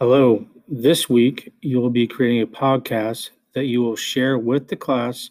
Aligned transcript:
Hello. 0.00 0.46
This 0.68 1.10
week, 1.10 1.52
you 1.60 1.80
will 1.80 1.90
be 1.90 2.06
creating 2.06 2.42
a 2.42 2.46
podcast 2.46 3.30
that 3.54 3.64
you 3.64 3.82
will 3.82 3.96
share 3.96 4.38
with 4.38 4.68
the 4.68 4.76
class, 4.76 5.28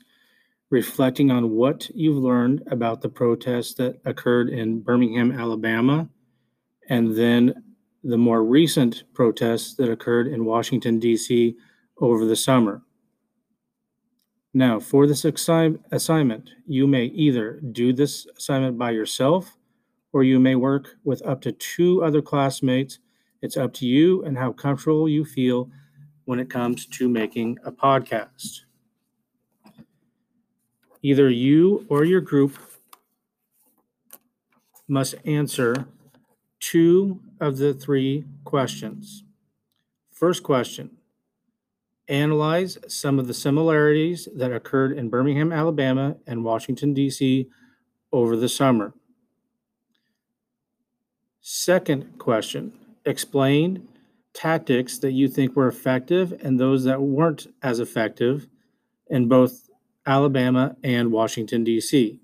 reflecting 0.69 1.31
on 1.31 1.51
what 1.51 1.89
you've 1.95 2.21
learned 2.21 2.63
about 2.69 2.99
the 2.99 3.07
protests 3.07 3.75
that 3.75 4.01
occurred 4.03 4.49
in 4.49 4.81
Birmingham, 4.81 5.31
Alabama, 5.31 6.09
and 6.89 7.15
then 7.15 7.63
the 8.03 8.17
more 8.17 8.43
recent 8.43 9.05
protests 9.13 9.75
that 9.75 9.89
occurred 9.89 10.27
in 10.27 10.43
Washington, 10.43 10.99
D.C. 10.99 11.55
over 12.01 12.25
the 12.25 12.35
summer. 12.35 12.81
Now, 14.53 14.81
for 14.81 15.07
this 15.07 15.23
assign- 15.23 15.79
assignment, 15.93 16.49
you 16.65 16.87
may 16.87 17.05
either 17.05 17.61
do 17.71 17.93
this 17.93 18.27
assignment 18.37 18.77
by 18.77 18.91
yourself 18.91 19.55
or 20.11 20.25
you 20.25 20.41
may 20.41 20.55
work 20.55 20.97
with 21.05 21.25
up 21.25 21.39
to 21.43 21.53
two 21.53 22.03
other 22.03 22.21
classmates. 22.21 22.99
It's 23.41 23.57
up 23.57 23.73
to 23.75 23.85
you 23.85 24.23
and 24.23 24.37
how 24.37 24.51
comfortable 24.51 25.07
you 25.07 25.25
feel 25.25 25.69
when 26.25 26.39
it 26.39 26.49
comes 26.49 26.85
to 26.85 27.07
making 27.07 27.57
a 27.63 27.71
podcast. 27.71 28.61
Either 31.01 31.29
you 31.29 31.85
or 31.89 32.03
your 32.03 32.21
group 32.21 32.57
must 34.87 35.15
answer 35.25 35.85
two 36.59 37.19
of 37.39 37.57
the 37.57 37.73
three 37.73 38.25
questions. 38.43 39.23
First 40.11 40.43
question 40.43 40.97
Analyze 42.09 42.77
some 42.87 43.19
of 43.19 43.27
the 43.27 43.33
similarities 43.33 44.29
that 44.33 44.53
occurred 44.53 44.97
in 44.97 45.09
Birmingham, 45.09 45.51
Alabama, 45.51 46.15
and 46.25 46.43
Washington, 46.43 46.93
D.C. 46.93 47.49
over 48.13 48.37
the 48.37 48.47
summer. 48.47 48.93
Second 51.41 52.17
question 52.17 52.73
Explain 53.07 53.87
tactics 54.33 54.99
that 54.99 55.13
you 55.13 55.29
think 55.29 55.55
were 55.55 55.67
effective 55.67 56.33
and 56.43 56.59
those 56.59 56.83
that 56.83 57.01
weren't 57.01 57.47
as 57.63 57.79
effective 57.79 58.47
in 59.07 59.29
both 59.29 59.69
Alabama 60.05 60.75
and 60.83 61.11
Washington, 61.11 61.63
D.C. 61.63 62.19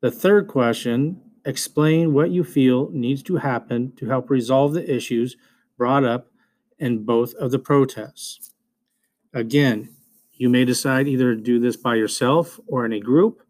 The 0.00 0.10
third 0.10 0.48
question 0.48 1.20
Explain 1.46 2.14
what 2.14 2.30
you 2.30 2.42
feel 2.42 2.88
needs 2.90 3.22
to 3.24 3.36
happen 3.36 3.92
to 3.96 4.06
help 4.06 4.30
resolve 4.30 4.72
the 4.72 4.92
issues 4.92 5.36
brought 5.76 6.02
up 6.02 6.30
in 6.78 7.04
both 7.04 7.34
of 7.34 7.50
the 7.50 7.58
protests. 7.58 8.50
Again, 9.34 9.90
you 10.32 10.48
may 10.48 10.64
decide 10.64 11.06
either 11.06 11.34
to 11.34 11.40
do 11.40 11.60
this 11.60 11.76
by 11.76 11.96
yourself 11.96 12.58
or 12.66 12.86
in 12.86 12.94
a 12.94 13.00
group, 13.00 13.42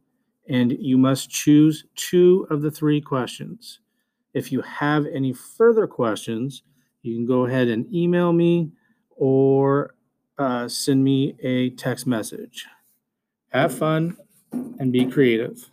and 0.48 0.72
you 0.72 0.98
must 0.98 1.30
choose 1.30 1.84
two 1.94 2.48
of 2.50 2.62
the 2.62 2.70
three 2.70 3.00
questions. 3.00 3.78
If 4.34 4.52
you 4.52 4.60
have 4.62 5.06
any 5.06 5.32
further 5.32 5.86
questions, 5.86 6.62
you 7.02 7.14
can 7.14 7.26
go 7.26 7.46
ahead 7.46 7.68
and 7.68 7.92
email 7.94 8.32
me 8.32 8.72
or 9.16 9.94
uh, 10.38 10.68
send 10.68 11.04
me 11.04 11.36
a 11.40 11.70
text 11.70 12.06
message. 12.06 12.66
Have 13.50 13.76
fun 13.76 14.16
and 14.52 14.92
be 14.92 15.06
creative. 15.06 15.70